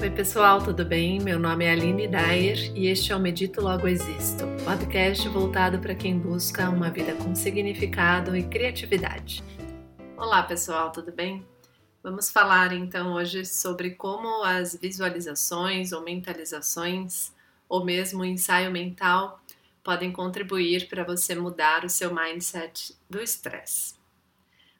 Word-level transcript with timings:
Oi, 0.00 0.10
pessoal, 0.10 0.62
tudo 0.62 0.84
bem? 0.84 1.18
Meu 1.18 1.40
nome 1.40 1.64
é 1.64 1.72
Aline 1.72 2.06
Dyer 2.06 2.72
e 2.72 2.86
este 2.86 3.10
é 3.10 3.16
o 3.16 3.18
Medito 3.18 3.60
Logo 3.60 3.88
Existo, 3.88 4.44
podcast 4.64 5.28
voltado 5.28 5.80
para 5.80 5.92
quem 5.92 6.16
busca 6.16 6.70
uma 6.70 6.88
vida 6.88 7.16
com 7.16 7.34
significado 7.34 8.36
e 8.36 8.44
criatividade. 8.44 9.42
Olá, 10.16 10.44
pessoal, 10.44 10.92
tudo 10.92 11.10
bem? 11.10 11.44
Vamos 12.00 12.30
falar 12.30 12.72
então 12.72 13.12
hoje 13.14 13.44
sobre 13.44 13.90
como 13.90 14.44
as 14.44 14.76
visualizações 14.76 15.90
ou 15.90 16.00
mentalizações, 16.00 17.32
ou 17.68 17.84
mesmo 17.84 18.20
o 18.20 18.24
ensaio 18.24 18.70
mental, 18.70 19.40
podem 19.82 20.12
contribuir 20.12 20.88
para 20.88 21.02
você 21.02 21.34
mudar 21.34 21.84
o 21.84 21.90
seu 21.90 22.14
mindset 22.14 22.96
do 23.10 23.20
estresse. 23.20 23.96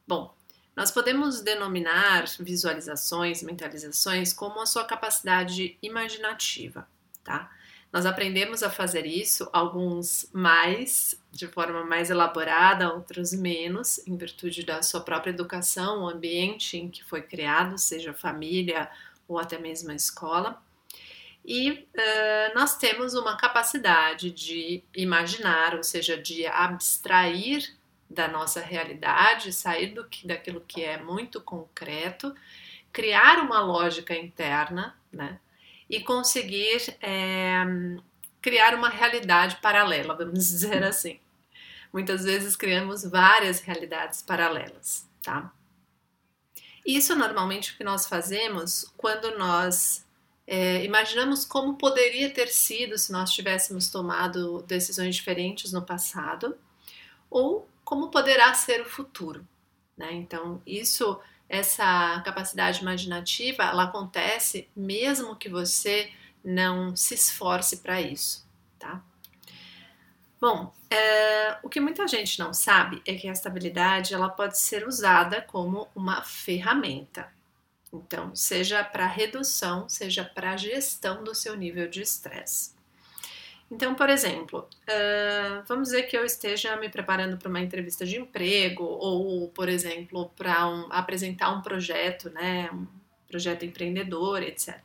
Bom, 0.06 0.32
nós 0.78 0.92
podemos 0.92 1.40
denominar 1.40 2.24
visualizações, 2.38 3.42
mentalizações 3.42 4.32
como 4.32 4.60
a 4.60 4.66
sua 4.66 4.84
capacidade 4.84 5.76
imaginativa, 5.82 6.86
tá? 7.24 7.50
Nós 7.92 8.06
aprendemos 8.06 8.62
a 8.62 8.70
fazer 8.70 9.04
isso, 9.04 9.50
alguns 9.52 10.30
mais, 10.32 11.20
de 11.32 11.48
forma 11.48 11.84
mais 11.84 12.10
elaborada, 12.10 12.94
outros 12.94 13.32
menos, 13.32 14.06
em 14.06 14.16
virtude 14.16 14.62
da 14.62 14.80
sua 14.80 15.00
própria 15.00 15.30
educação, 15.30 16.04
o 16.04 16.08
ambiente 16.08 16.76
em 16.76 16.88
que 16.88 17.02
foi 17.02 17.22
criado, 17.22 17.76
seja 17.76 18.14
família 18.14 18.88
ou 19.26 19.36
até 19.36 19.58
mesmo 19.58 19.90
a 19.90 19.96
escola. 19.96 20.62
E 21.44 21.72
uh, 21.72 22.54
nós 22.54 22.76
temos 22.76 23.14
uma 23.14 23.36
capacidade 23.36 24.30
de 24.30 24.84
imaginar, 24.94 25.74
ou 25.74 25.82
seja, 25.82 26.16
de 26.16 26.46
abstrair 26.46 27.76
da 28.08 28.26
nossa 28.28 28.60
realidade, 28.60 29.52
sair 29.52 29.88
do 29.94 30.04
que, 30.04 30.26
daquilo 30.26 30.64
que 30.66 30.82
é 30.82 31.02
muito 31.02 31.40
concreto, 31.40 32.34
criar 32.92 33.38
uma 33.38 33.60
lógica 33.60 34.14
interna, 34.14 34.96
né? 35.12 35.38
E 35.88 36.00
conseguir 36.00 36.96
é, 37.00 37.64
criar 38.40 38.74
uma 38.74 38.88
realidade 38.88 39.56
paralela, 39.56 40.14
vamos 40.14 40.48
dizer 40.48 40.82
assim. 40.82 41.20
Muitas 41.92 42.24
vezes 42.24 42.56
criamos 42.56 43.02
várias 43.02 43.60
realidades 43.60 44.22
paralelas, 44.22 45.08
tá? 45.22 45.52
Isso 46.84 47.14
normalmente 47.14 47.72
o 47.72 47.76
que 47.76 47.84
nós 47.84 48.06
fazemos 48.06 48.90
quando 48.96 49.36
nós 49.38 50.06
é, 50.46 50.82
imaginamos 50.82 51.44
como 51.44 51.76
poderia 51.76 52.30
ter 52.30 52.48
sido 52.48 52.96
se 52.96 53.12
nós 53.12 53.30
tivéssemos 53.30 53.90
tomado 53.90 54.62
decisões 54.62 55.14
diferentes 55.14 55.72
no 55.72 55.82
passado, 55.82 56.56
ou 57.30 57.68
como 57.88 58.10
poderá 58.10 58.52
ser 58.52 58.82
o 58.82 58.84
futuro. 58.84 59.48
Né? 59.96 60.12
Então, 60.12 60.60
isso, 60.66 61.18
essa 61.48 62.20
capacidade 62.22 62.82
imaginativa, 62.82 63.62
ela 63.62 63.84
acontece 63.84 64.68
mesmo 64.76 65.34
que 65.34 65.48
você 65.48 66.12
não 66.44 66.94
se 66.94 67.14
esforce 67.14 67.78
para 67.78 67.98
isso, 67.98 68.46
tá? 68.78 69.02
Bom, 70.38 70.70
é, 70.90 71.56
o 71.62 71.68
que 71.70 71.80
muita 71.80 72.06
gente 72.06 72.38
não 72.38 72.52
sabe 72.52 73.02
é 73.06 73.14
que 73.14 73.26
a 73.26 73.32
estabilidade 73.32 74.12
ela 74.12 74.28
pode 74.28 74.58
ser 74.58 74.86
usada 74.86 75.40
como 75.40 75.88
uma 75.96 76.22
ferramenta. 76.22 77.32
Então, 77.90 78.36
seja 78.36 78.84
para 78.84 79.06
redução, 79.06 79.88
seja 79.88 80.26
para 80.26 80.58
gestão 80.58 81.24
do 81.24 81.34
seu 81.34 81.56
nível 81.56 81.88
de 81.88 82.02
estresse. 82.02 82.77
Então, 83.70 83.94
por 83.94 84.08
exemplo, 84.08 84.66
uh, 84.84 85.62
vamos 85.66 85.88
dizer 85.88 86.04
que 86.04 86.16
eu 86.16 86.24
esteja 86.24 86.74
me 86.76 86.88
preparando 86.88 87.36
para 87.36 87.48
uma 87.48 87.60
entrevista 87.60 88.06
de 88.06 88.16
emprego 88.16 88.82
ou, 88.82 89.48
por 89.48 89.68
exemplo, 89.68 90.30
para 90.34 90.66
um, 90.66 90.86
apresentar 90.90 91.50
um 91.50 91.60
projeto, 91.60 92.30
né, 92.30 92.70
um 92.72 92.86
projeto 93.28 93.66
empreendedor, 93.66 94.42
etc. 94.42 94.80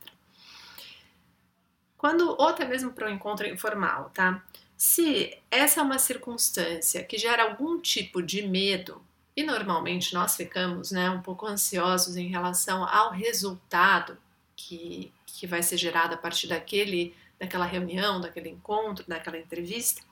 Quando, 1.96 2.36
ou 2.38 2.48
até 2.48 2.66
mesmo 2.66 2.92
para 2.92 3.08
um 3.08 3.14
encontro 3.14 3.46
informal, 3.46 4.10
tá? 4.12 4.44
Se 4.76 5.38
essa 5.50 5.80
é 5.80 5.82
uma 5.82 5.98
circunstância 5.98 7.02
que 7.02 7.16
gera 7.16 7.44
algum 7.44 7.80
tipo 7.80 8.20
de 8.22 8.46
medo, 8.46 9.02
e 9.36 9.42
normalmente 9.42 10.12
nós 10.12 10.36
ficamos 10.36 10.90
né, 10.90 11.08
um 11.10 11.22
pouco 11.22 11.46
ansiosos 11.46 12.16
em 12.16 12.28
relação 12.28 12.86
ao 12.86 13.10
resultado 13.10 14.18
que, 14.54 15.12
que 15.26 15.46
vai 15.46 15.62
ser 15.62 15.76
gerado 15.76 16.14
a 16.14 16.18
partir 16.18 16.46
daquele 16.46 17.14
daquela 17.44 17.66
reunião, 17.66 18.20
daquele 18.20 18.48
encontro, 18.48 19.04
daquela 19.06 19.38
entrevista, 19.38 20.02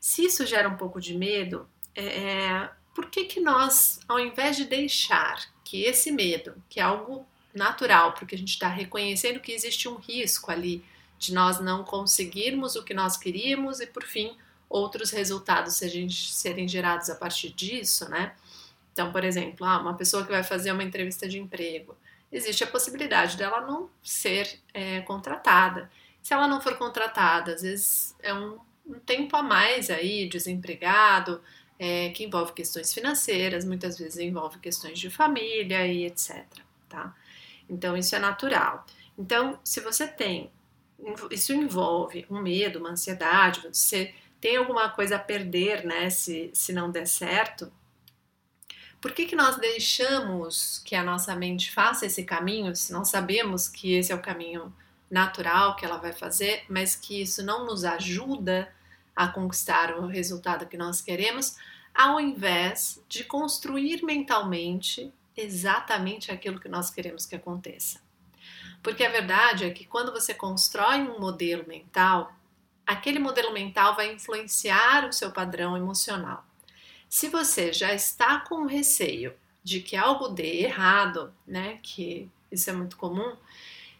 se 0.00 0.24
isso 0.24 0.44
gera 0.44 0.68
um 0.68 0.76
pouco 0.76 1.00
de 1.00 1.14
medo, 1.14 1.68
é, 1.94 2.04
é, 2.04 2.70
por 2.94 3.08
que, 3.08 3.24
que 3.24 3.40
nós, 3.40 4.00
ao 4.08 4.18
invés 4.18 4.56
de 4.56 4.64
deixar 4.64 5.40
que 5.64 5.84
esse 5.84 6.10
medo, 6.10 6.54
que 6.68 6.80
é 6.80 6.82
algo 6.82 7.26
natural, 7.54 8.12
porque 8.12 8.34
a 8.34 8.38
gente 8.38 8.50
está 8.50 8.68
reconhecendo 8.68 9.40
que 9.40 9.52
existe 9.52 9.88
um 9.88 9.96
risco 9.96 10.50
ali 10.50 10.84
de 11.18 11.32
nós 11.32 11.60
não 11.60 11.84
conseguirmos 11.84 12.74
o 12.74 12.82
que 12.82 12.92
nós 12.92 13.16
queríamos 13.16 13.78
e, 13.78 13.86
por 13.86 14.02
fim, 14.02 14.36
outros 14.68 15.10
resultados 15.10 15.74
serem, 15.74 16.66
gerados 16.66 17.08
a 17.08 17.14
partir 17.14 17.50
disso, 17.50 18.08
né? 18.08 18.34
Então, 18.92 19.12
por 19.12 19.22
exemplo, 19.22 19.64
ah, 19.64 19.78
uma 19.78 19.94
pessoa 19.94 20.24
que 20.24 20.32
vai 20.32 20.42
fazer 20.42 20.72
uma 20.72 20.82
entrevista 20.82 21.28
de 21.28 21.38
emprego, 21.38 21.96
existe 22.30 22.64
a 22.64 22.66
possibilidade 22.66 23.36
dela 23.36 23.60
não 23.60 23.88
ser 24.02 24.58
é, 24.74 25.00
contratada. 25.02 25.90
Se 26.22 26.32
ela 26.32 26.46
não 26.46 26.60
for 26.60 26.76
contratada, 26.76 27.54
às 27.54 27.62
vezes 27.62 28.14
é 28.20 28.32
um, 28.32 28.58
um 28.86 28.98
tempo 29.00 29.36
a 29.36 29.42
mais 29.42 29.90
aí, 29.90 30.28
desempregado, 30.28 31.42
é, 31.78 32.10
que 32.10 32.24
envolve 32.24 32.52
questões 32.52 32.94
financeiras, 32.94 33.64
muitas 33.64 33.98
vezes 33.98 34.18
envolve 34.18 34.58
questões 34.60 34.98
de 34.98 35.10
família 35.10 35.86
e 35.86 36.06
etc. 36.06 36.46
Tá? 36.88 37.14
Então, 37.68 37.96
isso 37.96 38.14
é 38.14 38.18
natural. 38.18 38.86
Então, 39.18 39.58
se 39.64 39.80
você 39.80 40.06
tem, 40.06 40.50
isso 41.30 41.52
envolve 41.52 42.24
um 42.30 42.40
medo, 42.40 42.78
uma 42.78 42.90
ansiedade, 42.90 43.68
você 43.72 44.14
tem 44.40 44.56
alguma 44.56 44.90
coisa 44.90 45.16
a 45.16 45.18
perder, 45.18 45.84
né, 45.84 46.10
se, 46.10 46.50
se 46.52 46.72
não 46.72 46.90
der 46.90 47.06
certo, 47.06 47.72
por 49.00 49.12
que, 49.12 49.26
que 49.26 49.34
nós 49.34 49.56
deixamos 49.56 50.80
que 50.84 50.94
a 50.94 51.02
nossa 51.02 51.34
mente 51.34 51.72
faça 51.72 52.06
esse 52.06 52.22
caminho 52.22 52.74
se 52.76 52.92
não 52.92 53.04
sabemos 53.04 53.66
que 53.66 53.94
esse 53.94 54.12
é 54.12 54.14
o 54.14 54.22
caminho 54.22 54.72
natural 55.12 55.76
que 55.76 55.84
ela 55.84 55.98
vai 55.98 56.14
fazer, 56.14 56.64
mas 56.70 56.96
que 56.96 57.20
isso 57.20 57.44
não 57.44 57.66
nos 57.66 57.84
ajuda 57.84 58.72
a 59.14 59.28
conquistar 59.28 59.94
o 59.98 60.06
resultado 60.06 60.64
que 60.64 60.78
nós 60.78 61.02
queremos, 61.02 61.56
ao 61.94 62.18
invés 62.18 62.98
de 63.06 63.22
construir 63.22 64.02
mentalmente 64.02 65.12
exatamente 65.36 66.32
aquilo 66.32 66.58
que 66.58 66.68
nós 66.68 66.88
queremos 66.88 67.26
que 67.26 67.36
aconteça. 67.36 68.00
Porque 68.82 69.04
a 69.04 69.10
verdade 69.10 69.66
é 69.66 69.70
que 69.70 69.84
quando 69.84 70.10
você 70.10 70.32
constrói 70.32 71.02
um 71.02 71.20
modelo 71.20 71.68
mental, 71.68 72.32
aquele 72.86 73.18
modelo 73.18 73.52
mental 73.52 73.94
vai 73.94 74.14
influenciar 74.14 75.06
o 75.06 75.12
seu 75.12 75.30
padrão 75.30 75.76
emocional. 75.76 76.42
Se 77.06 77.28
você 77.28 77.70
já 77.70 77.92
está 77.92 78.40
com 78.40 78.64
receio 78.64 79.34
de 79.62 79.80
que 79.80 79.94
algo 79.94 80.28
dê 80.28 80.62
errado, 80.62 81.32
né, 81.46 81.78
que 81.82 82.30
isso 82.50 82.70
é 82.70 82.72
muito 82.72 82.96
comum, 82.96 83.36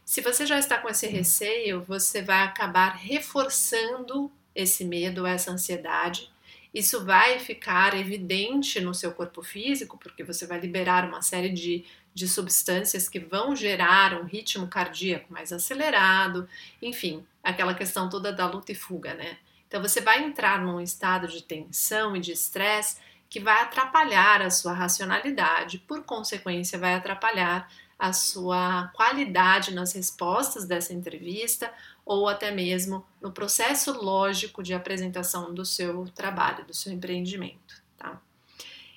se 0.05 0.21
você 0.21 0.45
já 0.45 0.59
está 0.59 0.79
com 0.79 0.89
esse 0.89 1.07
receio, 1.07 1.83
você 1.83 2.23
vai 2.23 2.43
acabar 2.43 2.97
reforçando 2.97 4.31
esse 4.55 4.85
medo, 4.85 5.27
essa 5.27 5.51
ansiedade. 5.51 6.31
Isso 6.75 7.05
vai 7.05 7.39
ficar 7.39 7.95
evidente 7.95 8.81
no 8.81 8.95
seu 8.95 9.13
corpo 9.13 9.43
físico, 9.43 9.99
porque 9.99 10.25
você 10.25 10.47
vai 10.47 10.59
liberar 10.59 11.07
uma 11.07 11.21
série 11.21 11.51
de, 11.51 11.85
de 12.15 12.27
substâncias 12.27 13.09
que 13.09 13.21
vão 13.21 13.55
gerar 13.55 14.15
um 14.15 14.25
ritmo 14.25 14.67
cardíaco 14.67 15.33
mais 15.33 15.53
acelerado, 15.53 16.49
enfim, 16.81 17.25
aquela 17.43 17.75
questão 17.75 18.09
toda 18.09 18.33
da 18.33 18.47
luta 18.47 18.73
e 18.73 18.75
fuga, 18.75 19.15
né? 19.15 19.39
Então 19.69 19.81
você 19.81 20.01
vai 20.01 20.23
entrar 20.23 20.61
num 20.61 20.81
estado 20.81 21.27
de 21.27 21.43
tensão 21.43 22.17
e 22.17 22.21
de 22.21 22.33
estresse 22.33 22.97
que 23.29 23.41
vai 23.41 23.63
atrapalhar 23.63 24.43
a 24.43 24.51
sua 24.51 24.75
racionalidade, 24.75 25.79
por 25.79 26.05
consequência, 26.05 26.79
vai 26.79 26.95
atrapalhar 26.95 27.67
a 28.03 28.13
sua 28.13 28.89
qualidade 28.89 29.73
nas 29.73 29.93
respostas 29.93 30.65
dessa 30.65 30.93
entrevista 30.93 31.73
ou 32.05 32.29
até 32.29 32.51
mesmo 32.51 33.07
no 33.21 33.31
processo 33.31 33.93
lógico 33.93 34.61
de 34.61 34.75
apresentação 34.75 35.55
do 35.55 35.65
seu 35.65 36.09
trabalho, 36.09 36.65
do 36.65 36.75
seu 36.75 36.93
empreendimento. 36.93 37.81
Tá? 37.97 38.21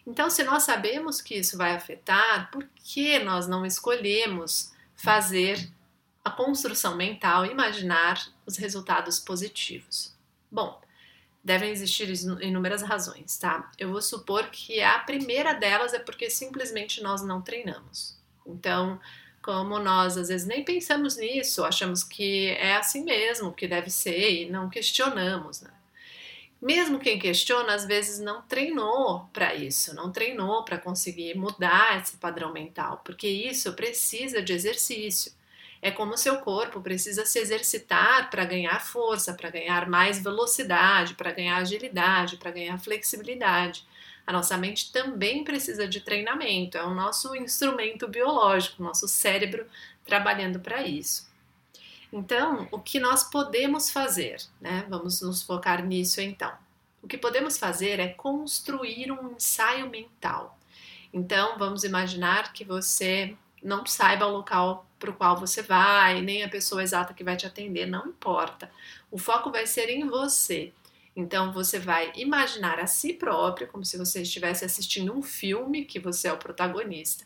Então, 0.08 0.28
se 0.28 0.44
nós 0.44 0.64
sabemos 0.64 1.22
que 1.22 1.36
isso 1.36 1.56
vai 1.56 1.76
afetar, 1.76 2.50
por 2.50 2.68
que 2.84 3.20
nós 3.20 3.48
não 3.48 3.64
escolhemos 3.64 4.74
fazer 4.96 5.70
a 6.24 6.32
construção 6.32 6.96
mental, 6.96 7.46
imaginar 7.46 8.28
os 8.44 8.58
resultados 8.58 9.20
positivos? 9.20 10.16
Bom, 10.52 10.82
devem 11.44 11.70
existir 11.70 12.10
inúmeras 12.42 12.82
razões, 12.82 13.38
tá? 13.38 13.70
Eu 13.78 13.92
vou 13.92 14.02
supor 14.02 14.50
que 14.50 14.82
a 14.82 14.98
primeira 14.98 15.54
delas 15.54 15.94
é 15.94 16.00
porque 16.00 16.28
simplesmente 16.28 17.04
nós 17.04 17.22
não 17.22 17.40
treinamos. 17.40 18.16
Então, 18.46 19.00
como 19.42 19.80
nós 19.80 20.18
às 20.18 20.30
vezes 20.30 20.48
nem 20.48 20.64
pensamos 20.64 21.18
nisso, 21.18 21.64
achamos 21.64 22.04
que 22.04 22.48
é 22.50 22.76
assim 22.76 23.04
mesmo, 23.04 23.54
que 23.54 23.68
deve 23.68 23.90
ser 23.90 24.44
e 24.44 24.50
não 24.50 24.70
questionamos, 24.70 25.62
né? 25.62 25.72
Mesmo 26.62 26.98
quem 27.00 27.20
questiona, 27.20 27.76
às 27.76 27.86
vezes 27.86 28.20
não 28.20 28.42
treinou 28.42 29.30
para 29.32 29.54
isso, 29.54 29.94
não 29.94 30.12
treinou 30.12 30.64
para 30.64 30.80
conseguir 30.80 31.36
mudar 31.36 32.02
esse 32.02 32.18
padrão 32.18 32.52
mental, 32.52 33.02
porque 33.06 33.28
isso 33.28 33.74
precisa 33.74 34.42
de 34.42 34.54
exercício. 34.54 35.32
É 35.80 35.92
como 35.92 36.14
o 36.14 36.18
seu 36.18 36.40
corpo 36.40 36.82
precisa 36.82 37.24
se 37.26 37.38
exercitar 37.38 38.32
para 38.32 38.46
ganhar 38.46 38.84
força, 38.84 39.36
para 39.36 39.52
ganhar 39.52 39.88
mais 39.88 40.18
velocidade, 40.24 41.14
para 41.14 41.32
ganhar 41.32 41.58
agilidade, 41.58 42.38
para 42.38 42.50
ganhar 42.50 42.80
flexibilidade. 42.80 43.86
A 44.26 44.34
nossa 44.34 44.58
mente 44.58 44.92
também 44.92 45.44
precisa 45.44 45.88
de 45.88 46.02
treinamento, 46.02 46.78
é 46.78 46.84
o 46.84 46.94
nosso 46.94 47.36
instrumento 47.36 48.08
biológico, 48.08 48.82
nosso 48.82 49.08
cérebro 49.08 49.66
trabalhando 50.04 50.60
para 50.60 50.82
isso. 50.84 51.30
Então, 52.12 52.68
o 52.72 52.80
que 52.80 53.00
nós 53.00 53.24
podemos 53.24 53.92
fazer, 53.92 54.38
né? 54.62 54.86
Vamos 54.90 55.22
nos 55.22 55.44
focar 55.44 55.86
nisso 55.86 56.22
então. 56.22 56.52
O 57.02 57.08
que 57.08 57.18
podemos 57.18 57.58
fazer 57.58 58.00
é 58.00 58.08
construir 58.08 59.12
um 59.12 59.34
ensaio 59.34 59.90
mental. 59.90 60.58
Então, 61.14 61.58
vamos 61.58 61.84
imaginar 61.84 62.52
que 62.52 62.64
você 62.64 63.36
não 63.62 63.86
saiba 63.86 64.26
o 64.26 64.32
local 64.32 64.86
para 65.00 65.10
o 65.10 65.14
qual 65.14 65.38
você 65.38 65.62
vai, 65.62 66.22
nem 66.22 66.44
a 66.44 66.50
pessoa 66.50 66.84
exata 66.84 67.14
que 67.14 67.24
vai 67.24 67.36
te 67.36 67.46
atender, 67.46 67.86
não 67.86 68.08
importa. 68.08 68.72
O 69.12 69.18
foco 69.18 69.52
vai 69.52 69.68
ser 69.68 69.90
em 69.90 70.08
você. 70.08 70.74
Então 71.16 71.54
você 71.54 71.80
vai 71.80 72.12
imaginar 72.16 72.80
a 72.80 72.88
si 72.88 73.14
próprio, 73.14 73.68
como 73.68 73.86
se 73.86 73.98
você 73.98 74.22
estivesse 74.22 74.66
assistindo 74.66 75.14
um 75.14 75.22
filme 75.22 75.86
que 75.86 76.00
você 76.00 76.28
é 76.28 76.34
o 76.34 76.38
protagonista. 76.38 77.24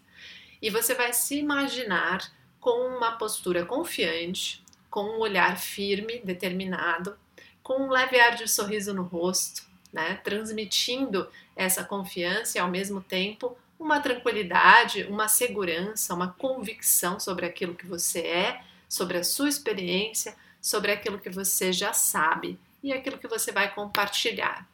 E 0.61 0.69
você 0.69 0.93
vai 0.93 1.11
se 1.11 1.37
imaginar 1.37 2.31
com 2.59 2.95
uma 2.97 3.13
postura 3.13 3.65
confiante, 3.65 4.63
com 4.89 5.03
um 5.03 5.19
olhar 5.19 5.57
firme, 5.57 6.21
determinado, 6.23 7.17
com 7.63 7.85
um 7.85 7.89
leve 7.89 8.19
ar 8.19 8.35
de 8.35 8.47
sorriso 8.47 8.93
no 8.93 9.03
rosto, 9.03 9.63
né? 9.91 10.19
transmitindo 10.23 11.27
essa 11.55 11.83
confiança 11.83 12.57
e 12.57 12.61
ao 12.61 12.69
mesmo 12.69 13.01
tempo 13.01 13.57
uma 13.79 14.01
tranquilidade, 14.01 15.03
uma 15.03 15.27
segurança, 15.27 16.13
uma 16.13 16.27
convicção 16.27 17.19
sobre 17.19 17.45
aquilo 17.45 17.73
que 17.73 17.87
você 17.87 18.19
é, 18.19 18.61
sobre 18.89 19.17
a 19.17 19.23
sua 19.23 19.47
experiência, 19.47 20.35
sobre 20.61 20.91
aquilo 20.91 21.17
que 21.17 21.29
você 21.29 21.71
já 21.71 21.93
sabe 21.93 22.59
e 22.83 22.93
aquilo 22.93 23.17
que 23.17 23.27
você 23.27 23.51
vai 23.51 23.73
compartilhar. 23.73 24.67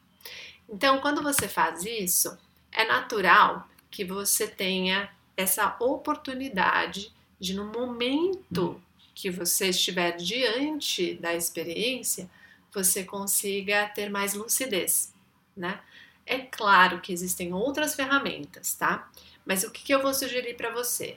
Então, 0.68 1.00
quando 1.00 1.22
você 1.22 1.48
faz 1.48 1.84
isso, 1.84 2.36
é 2.72 2.84
natural 2.84 3.68
que 3.90 4.04
você 4.04 4.46
tenha 4.46 5.08
essa 5.36 5.76
oportunidade 5.80 7.12
de, 7.38 7.54
no 7.54 7.64
momento 7.66 8.80
que 9.14 9.30
você 9.30 9.68
estiver 9.68 10.16
diante 10.16 11.14
da 11.14 11.34
experiência, 11.34 12.28
você 12.72 13.04
consiga 13.04 13.88
ter 13.88 14.10
mais 14.10 14.34
lucidez, 14.34 15.14
né? 15.56 15.80
É 16.26 16.38
claro 16.38 17.00
que 17.00 17.12
existem 17.12 17.54
outras 17.54 17.94
ferramentas, 17.94 18.74
tá? 18.74 19.10
Mas 19.44 19.62
o 19.62 19.70
que, 19.70 19.82
que 19.82 19.94
eu 19.94 20.02
vou 20.02 20.12
sugerir 20.12 20.54
para 20.54 20.72
você? 20.72 21.16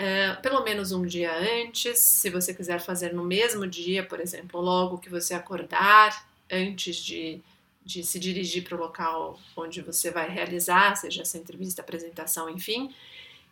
Uh, 0.00 0.40
pelo 0.40 0.64
menos 0.64 0.92
um 0.92 1.04
dia 1.04 1.30
antes, 1.36 1.98
se 1.98 2.30
você 2.30 2.54
quiser 2.54 2.80
fazer 2.80 3.12
no 3.12 3.22
mesmo 3.22 3.66
dia, 3.66 4.02
por 4.02 4.18
exemplo, 4.18 4.58
logo 4.58 4.96
que 4.96 5.10
você 5.10 5.34
acordar, 5.34 6.26
antes 6.50 6.96
de, 6.96 7.42
de 7.84 8.02
se 8.02 8.18
dirigir 8.18 8.64
para 8.64 8.78
o 8.78 8.80
local 8.80 9.38
onde 9.54 9.82
você 9.82 10.10
vai 10.10 10.26
realizar, 10.26 10.96
seja 10.96 11.20
essa 11.20 11.36
entrevista, 11.36 11.82
apresentação, 11.82 12.48
enfim. 12.48 12.94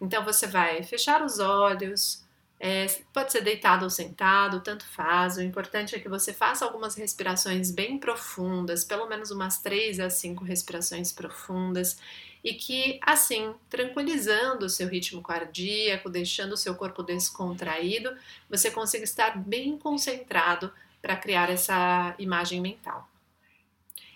Então 0.01 0.25
você 0.25 0.47
vai 0.47 0.83
fechar 0.83 1.23
os 1.23 1.39
olhos, 1.39 2.25
é, 2.59 2.87
pode 3.13 3.31
ser 3.31 3.43
deitado 3.43 3.85
ou 3.85 3.91
sentado, 3.91 4.61
tanto 4.61 4.87
faz. 4.87 5.37
O 5.37 5.43
importante 5.43 5.95
é 5.95 5.99
que 5.99 6.09
você 6.09 6.33
faça 6.33 6.65
algumas 6.65 6.95
respirações 6.95 7.71
bem 7.71 7.99
profundas, 7.99 8.85
pelo 8.85 9.07
menos 9.07 9.31
umas 9.31 9.59
três 9.61 10.01
a 10.01 10.09
cinco 10.09 10.45
respirações 10.45 11.13
profundas, 11.13 11.99
e 12.43 12.55
que, 12.55 12.99
assim, 13.03 13.55
tranquilizando 13.69 14.67
o 14.67 14.71
seu 14.71 14.89
ritmo 14.89 15.23
cardíaco, 15.23 16.09
deixando 16.09 16.53
o 16.53 16.57
seu 16.57 16.75
corpo 16.75 17.03
descontraído, 17.03 18.17
você 18.49 18.71
consiga 18.71 19.05
estar 19.05 19.37
bem 19.37 19.77
concentrado 19.77 20.73
para 21.03 21.17
criar 21.17 21.51
essa 21.51 22.15
imagem 22.19 22.61
mental. 22.61 23.09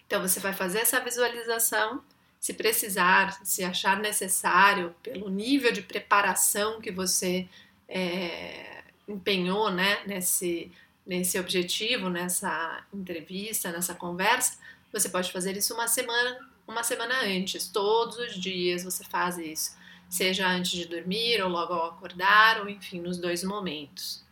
Então, 0.06 0.20
você 0.20 0.40
vai 0.40 0.52
fazer 0.52 0.80
essa 0.80 1.00
visualização. 1.00 2.02
Se 2.38 2.54
precisar, 2.54 3.40
se 3.44 3.64
achar 3.64 3.98
necessário, 3.98 4.94
pelo 5.02 5.30
nível 5.30 5.72
de 5.72 5.80
preparação 5.80 6.80
que 6.80 6.90
você 6.90 7.48
é, 7.88 8.82
empenhou 9.06 9.70
né, 9.70 10.02
nesse, 10.06 10.72
nesse 11.06 11.38
objetivo, 11.38 12.08
nessa 12.08 12.84
entrevista, 12.92 13.70
nessa 13.70 13.94
conversa, 13.94 14.58
você 14.92 15.08
pode 15.08 15.32
fazer 15.32 15.56
isso 15.56 15.74
uma 15.74 15.88
semana, 15.88 16.38
uma 16.66 16.82
semana 16.82 17.22
antes. 17.22 17.68
Todos 17.68 18.18
os 18.18 18.34
dias 18.34 18.84
você 18.84 19.04
faz 19.04 19.38
isso, 19.38 19.76
seja 20.08 20.46
antes 20.48 20.72
de 20.72 20.86
dormir 20.86 21.42
ou 21.42 21.48
logo 21.48 21.72
ao 21.72 21.90
acordar, 21.90 22.60
ou 22.60 22.68
enfim, 22.68 23.00
nos 23.00 23.18
dois 23.18 23.42
momentos. 23.42 24.22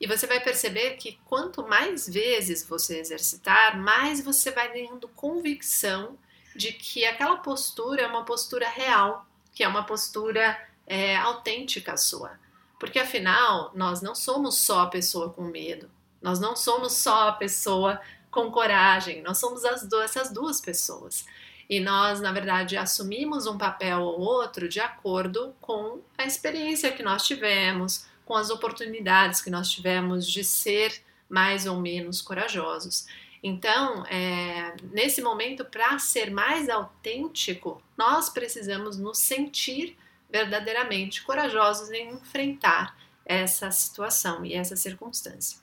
E 0.00 0.06
você 0.06 0.26
vai 0.26 0.40
perceber 0.40 0.92
que 0.96 1.18
quanto 1.24 1.66
mais 1.66 2.08
vezes 2.08 2.64
você 2.64 3.00
exercitar, 3.00 3.78
mais 3.78 4.20
você 4.20 4.50
vai 4.52 4.72
ganhando 4.72 5.08
convicção 5.08 6.16
de 6.54 6.72
que 6.72 7.04
aquela 7.04 7.38
postura 7.38 8.02
é 8.02 8.06
uma 8.06 8.24
postura 8.24 8.68
real, 8.68 9.26
que 9.52 9.64
é 9.64 9.68
uma 9.68 9.84
postura 9.84 10.56
é, 10.86 11.16
autêntica 11.16 11.96
sua. 11.96 12.38
Porque 12.78 12.98
afinal, 12.98 13.72
nós 13.74 14.00
não 14.00 14.14
somos 14.14 14.56
só 14.56 14.82
a 14.82 14.86
pessoa 14.86 15.30
com 15.30 15.42
medo, 15.42 15.90
nós 16.22 16.38
não 16.38 16.54
somos 16.54 16.92
só 16.94 17.28
a 17.28 17.32
pessoa 17.32 18.00
com 18.30 18.50
coragem, 18.50 19.22
nós 19.22 19.38
somos 19.38 19.64
as 19.64 19.86
duas, 19.86 20.04
essas 20.04 20.32
duas 20.32 20.60
pessoas. 20.60 21.26
E 21.68 21.80
nós, 21.80 22.20
na 22.20 22.32
verdade, 22.32 22.76
assumimos 22.76 23.46
um 23.46 23.58
papel 23.58 24.00
ou 24.00 24.20
outro 24.20 24.68
de 24.68 24.80
acordo 24.80 25.54
com 25.60 26.00
a 26.16 26.24
experiência 26.24 26.92
que 26.92 27.02
nós 27.02 27.24
tivemos, 27.24 28.06
com 28.24 28.34
as 28.34 28.48
oportunidades 28.48 29.42
que 29.42 29.50
nós 29.50 29.70
tivemos 29.70 30.26
de 30.26 30.42
ser 30.44 31.02
mais 31.28 31.66
ou 31.66 31.78
menos 31.78 32.22
corajosos. 32.22 33.06
Então, 33.42 34.04
é, 34.06 34.74
nesse 34.90 35.22
momento, 35.22 35.64
para 35.64 35.98
ser 35.98 36.30
mais 36.30 36.68
autêntico, 36.68 37.82
nós 37.96 38.28
precisamos 38.28 38.98
nos 38.98 39.18
sentir 39.18 39.96
verdadeiramente 40.30 41.22
corajosos 41.22 41.90
em 41.90 42.10
enfrentar 42.10 42.96
essa 43.24 43.70
situação 43.70 44.44
e 44.44 44.54
essa 44.54 44.76
circunstância. 44.76 45.58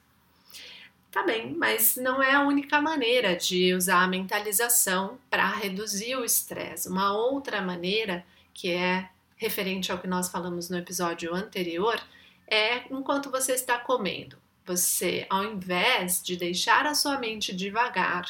Tá 1.12 1.23
bem, 1.23 1.53
mas 1.56 1.95
não 1.95 2.21
é 2.21 2.33
a 2.33 2.41
única 2.41 2.81
maneira 2.81 3.35
de 3.38 3.73
usar 3.73 4.03
a 4.03 4.07
mentalização 4.07 5.17
para 5.29 5.47
reduzir 5.47 6.15
o 6.17 6.25
estresse. 6.25 6.89
Uma 6.89 7.13
outra 7.13 7.62
maneira, 7.62 8.25
que 8.53 8.69
é 8.69 9.09
referente 9.38 9.91
ao 9.91 9.97
que 9.97 10.07
nós 10.07 10.27
falamos 10.27 10.69
no 10.69 10.77
episódio 10.77 11.33
anterior, 11.33 12.01
é 12.45 12.83
enquanto 12.91 13.31
você 13.31 13.53
está 13.53 13.77
comendo. 13.77 14.38
Você, 14.65 15.25
ao 15.29 15.44
invés 15.45 16.21
de 16.21 16.36
deixar 16.36 16.86
a 16.86 16.93
sua 16.93 17.17
mente 17.17 17.55
devagar 17.55 18.25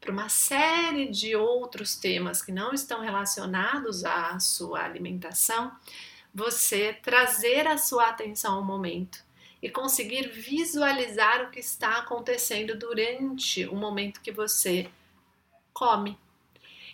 para 0.00 0.12
uma 0.12 0.28
série 0.28 1.08
de 1.08 1.34
outros 1.34 1.96
temas 1.96 2.42
que 2.42 2.52
não 2.52 2.72
estão 2.72 3.00
relacionados 3.00 4.04
à 4.04 4.38
sua 4.38 4.84
alimentação, 4.84 5.72
você 6.34 6.92
trazer 7.02 7.66
a 7.66 7.78
sua 7.78 8.08
atenção 8.08 8.54
ao 8.54 8.64
momento 8.64 9.18
e 9.60 9.68
conseguir 9.68 10.28
visualizar 10.28 11.42
o 11.42 11.50
que 11.50 11.58
está 11.58 11.98
acontecendo 11.98 12.76
durante 12.76 13.66
o 13.66 13.74
momento 13.74 14.20
que 14.20 14.30
você 14.30 14.88
come. 15.72 16.16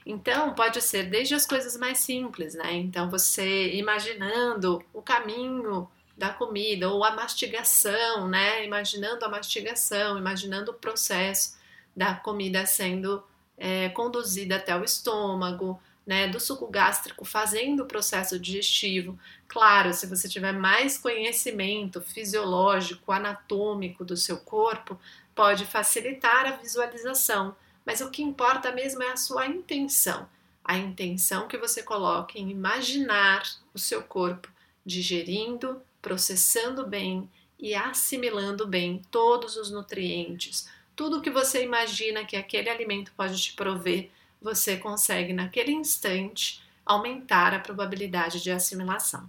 Então, 0.06 0.54
pode 0.54 0.80
ser 0.82 1.04
desde 1.04 1.34
as 1.34 1.46
coisas 1.46 1.76
mais 1.76 1.98
simples, 1.98 2.54
né? 2.54 2.74
Então, 2.74 3.10
você 3.10 3.74
imaginando 3.74 4.84
o 4.92 5.00
caminho 5.00 5.88
da 6.16 6.30
comida, 6.30 6.90
ou 6.90 7.02
a 7.02 7.10
mastigação, 7.10 8.28
né? 8.28 8.64
Imaginando 8.64 9.24
a 9.24 9.28
mastigação, 9.28 10.18
imaginando 10.18 10.70
o 10.70 10.74
processo 10.74 11.56
da 11.96 12.14
comida 12.14 12.66
sendo 12.66 13.22
é, 13.56 13.88
conduzida 13.90 14.56
até 14.56 14.76
o 14.76 14.84
estômago, 14.84 15.80
né? 16.06 16.28
Do 16.28 16.38
suco 16.38 16.66
gástrico 16.66 17.24
fazendo 17.24 17.84
o 17.84 17.86
processo 17.86 18.38
digestivo. 18.38 19.18
Claro, 19.48 19.92
se 19.94 20.06
você 20.06 20.28
tiver 20.28 20.52
mais 20.52 20.98
conhecimento 20.98 22.00
fisiológico, 22.00 23.12
anatômico 23.12 24.04
do 24.04 24.16
seu 24.16 24.38
corpo, 24.38 24.98
pode 25.34 25.64
facilitar 25.64 26.46
a 26.46 26.56
visualização. 26.56 27.56
Mas 27.84 28.00
o 28.00 28.10
que 28.10 28.22
importa 28.22 28.72
mesmo 28.72 29.02
é 29.02 29.12
a 29.12 29.16
sua 29.16 29.46
intenção. 29.46 30.28
A 30.64 30.76
intenção 30.78 31.46
que 31.46 31.58
você 31.58 31.82
coloca 31.82 32.38
em 32.38 32.50
imaginar 32.50 33.42
o 33.74 33.78
seu 33.78 34.02
corpo 34.02 34.48
digerindo, 34.84 35.80
processando 36.00 36.86
bem 36.86 37.28
e 37.58 37.74
assimilando 37.74 38.66
bem 38.66 39.02
todos 39.10 39.56
os 39.56 39.70
nutrientes. 39.70 40.68
Tudo 40.96 41.20
que 41.20 41.30
você 41.30 41.62
imagina 41.62 42.24
que 42.24 42.36
aquele 42.36 42.70
alimento 42.70 43.12
pode 43.16 43.40
te 43.40 43.52
prover, 43.54 44.10
você 44.40 44.76
consegue 44.76 45.32
naquele 45.32 45.72
instante 45.72 46.62
aumentar 46.84 47.54
a 47.54 47.58
probabilidade 47.58 48.42
de 48.42 48.50
assimilação, 48.50 49.28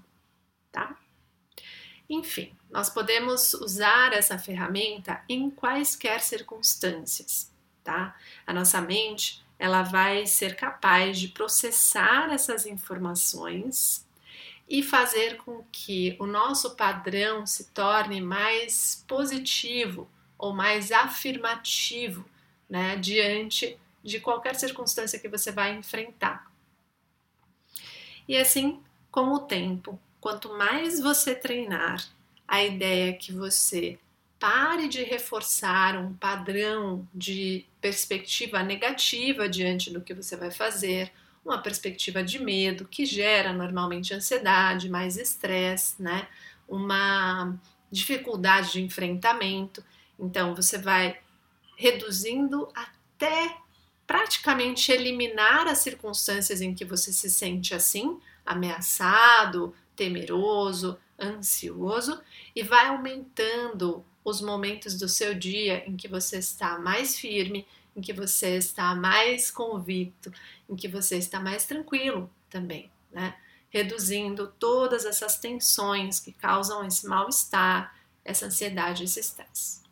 tá? 0.72 0.96
Enfim, 2.10 2.56
nós 2.70 2.90
podemos 2.90 3.54
usar 3.56 4.14
essa 4.14 4.38
ferramenta 4.38 5.24
em 5.28 5.50
quaisquer 5.50 6.22
circunstâncias, 6.22 7.52
tá? 7.84 8.16
A 8.46 8.54
nossa 8.54 8.80
mente, 8.80 9.44
ela 9.58 9.82
vai 9.82 10.28
ser 10.28 10.56
capaz 10.56 11.18
de 11.18 11.30
processar 11.30 12.32
essas 12.32 12.66
informações 12.66 14.06
e 14.70 14.84
fazer 14.84 15.38
com 15.38 15.64
que 15.72 16.16
o 16.20 16.26
nosso 16.26 16.76
padrão 16.76 17.46
se 17.48 17.72
torne 17.72 18.22
mais 18.22 19.04
positivo 19.08 20.08
ou 20.38 20.54
mais 20.54 20.92
afirmativo 20.92 22.26
né, 22.70 22.96
diante 22.96 23.78
de 24.04 24.20
qualquer 24.20 24.56
circunstância 24.56 25.20
que 25.20 25.28
você 25.28 25.52
vai 25.52 25.76
enfrentar. 25.76 26.52
E 28.28 28.38
assim, 28.38 28.82
com 29.12 29.34
o 29.34 29.40
tempo, 29.40 30.00
quanto 30.20 30.58
mais 30.58 31.00
você 31.00 31.36
treinar 31.36 32.06
a 32.48 32.64
ideia 32.64 33.14
que 33.14 33.32
você 33.32 34.00
pare 34.40 34.88
de 34.88 35.04
reforçar 35.04 35.98
um 35.98 36.14
padrão 36.14 37.08
de 37.14 37.66
perspectiva 37.80 38.62
negativa 38.62 39.48
diante 39.48 39.92
do 39.92 40.02
que 40.02 40.14
você 40.14 40.36
vai 40.36 40.52
fazer, 40.52 41.12
uma 41.44 41.62
perspectiva 41.62 42.24
de 42.24 42.40
medo 42.40 42.88
que 42.88 43.06
gera 43.06 43.54
normalmente 43.54 44.14
ansiedade, 44.14 44.90
mais 44.90 45.16
estresse, 45.18 46.02
né? 46.02 46.28
Uma 46.68 47.56
dificuldade 47.92 48.74
de 48.74 48.82
enfrentamento. 48.82 49.84
Então 50.20 50.56
você 50.56 50.78
vai 50.78 51.20
reduzindo 51.78 52.68
até 52.74 53.58
praticamente 54.08 54.92
eliminar 54.92 55.68
as 55.68 55.80
circunstâncias 55.80 56.62
em 56.62 56.74
que 56.74 56.86
você 56.86 57.12
se 57.12 57.30
sente 57.30 57.74
assim, 57.74 58.20
ameaçado, 58.46 59.74
temeroso, 59.96 60.98
ansioso 61.20 62.22
e 62.56 62.62
vai 62.62 62.88
aumentando 62.88 64.06
os 64.24 64.42
momentos 64.42 64.98
do 64.98 65.08
seu 65.08 65.34
dia 65.34 65.88
em 65.88 65.96
que 65.96 66.08
você 66.08 66.38
está 66.38 66.78
mais 66.80 67.18
firme, 67.18 67.68
em 67.96 68.02
que 68.02 68.12
você 68.12 68.58
está 68.58 68.94
mais 68.96 69.50
convicto, 69.50 70.32
em 70.70 70.76
que 70.76 70.88
você 70.88 71.18
está 71.18 71.40
mais 71.40 71.66
tranquilo 71.66 72.30
também, 72.50 72.92
né? 73.12 73.36
Reduzindo 73.70 74.54
todas 74.60 75.06
essas 75.06 75.38
tensões 75.38 76.20
que 76.20 76.32
causam 76.32 76.86
esse 76.86 77.08
mal-estar, 77.08 77.96
essa 78.24 78.48
ansiedade, 78.48 79.04
esse 79.04 79.20
estresse. 79.20 79.85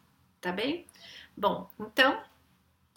Tá 0.43 0.51
bem? 0.51 0.85
Bom, 1.37 1.69
então 1.79 2.21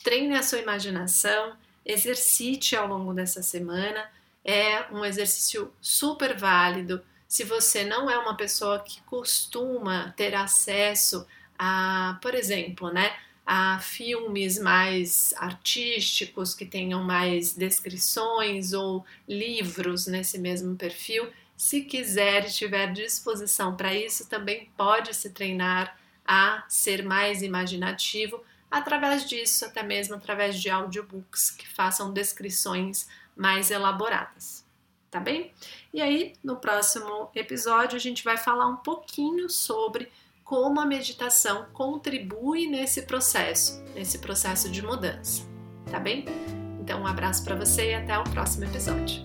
treine 0.03 0.35
a 0.35 0.43
sua 0.43 0.59
imaginação, 0.59 1.57
exercite 1.85 2.75
ao 2.75 2.88
longo 2.88 3.15
dessa 3.15 3.41
semana. 3.41 4.11
É 4.45 4.93
um 4.93 5.05
exercício 5.05 5.73
super 5.81 6.37
válido. 6.37 7.00
Se 7.29 7.45
você 7.45 7.85
não 7.85 8.11
é 8.11 8.19
uma 8.19 8.37
pessoa 8.37 8.81
que 8.81 9.00
costuma 9.03 10.12
ter 10.17 10.35
acesso 10.35 11.25
a, 11.57 12.19
por 12.21 12.35
exemplo, 12.35 12.93
né, 12.93 13.17
a 13.47 13.79
filmes 13.79 14.59
mais 14.59 15.33
artísticos 15.37 16.53
que 16.53 16.67
tenham 16.67 17.05
mais 17.05 17.55
descrições 17.55 18.73
ou 18.73 19.07
livros 19.29 20.09
nesse 20.09 20.37
mesmo 20.37 20.75
perfil. 20.75 21.31
Se 21.57 21.83
quiser 21.83 22.45
e 22.49 22.53
tiver 22.53 22.93
disposição 22.93 23.76
para 23.76 23.95
isso, 23.95 24.29
também 24.29 24.69
pode 24.76 25.15
se 25.15 25.31
treinar 25.31 25.97
a 26.26 26.64
ser 26.68 27.04
mais 27.04 27.42
imaginativo 27.42 28.42
através 28.71 29.25
disso, 29.28 29.64
até 29.64 29.83
mesmo 29.83 30.14
através 30.14 30.61
de 30.61 30.68
audiobooks 30.68 31.50
que 31.50 31.68
façam 31.68 32.12
descrições 32.12 33.06
mais 33.37 33.71
elaboradas. 33.71 34.64
Tá 35.11 35.21
bem? 35.21 35.52
E 35.95 36.02
aí, 36.02 36.35
no 36.42 36.56
próximo 36.56 37.30
episódio, 37.35 37.97
a 37.97 38.00
gente 38.00 38.25
vai 38.25 38.37
falar 38.37 38.66
um 38.66 38.76
pouquinho 38.76 39.49
sobre 39.49 40.11
como 40.45 40.80
a 40.80 40.87
meditação 40.87 41.66
contribui 41.73 42.66
nesse 42.66 43.02
processo, 43.02 43.83
nesse 43.95 44.18
processo 44.18 44.71
de 44.71 44.83
mudança, 44.83 45.42
tá 45.90 45.99
bem? 45.99 46.25
Então, 46.80 47.02
um 47.02 47.06
abraço 47.06 47.42
para 47.42 47.56
você 47.56 47.90
e 47.90 47.95
até 47.95 48.16
o 48.16 48.25
próximo 48.25 48.64
episódio. 48.64 49.25